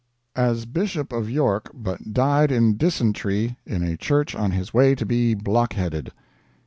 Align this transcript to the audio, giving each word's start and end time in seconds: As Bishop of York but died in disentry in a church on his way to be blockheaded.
As 0.35 0.65
Bishop 0.65 1.13
of 1.13 1.29
York 1.29 1.69
but 1.75 2.11
died 2.11 2.51
in 2.51 2.75
disentry 2.75 3.57
in 3.67 3.83
a 3.83 3.97
church 3.97 4.33
on 4.33 4.49
his 4.49 4.73
way 4.73 4.95
to 4.95 5.05
be 5.05 5.35
blockheaded. 5.35 6.11